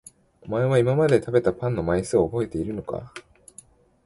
[0.41, 3.13] お前は今まで食べたパンの枚数を覚えているのか？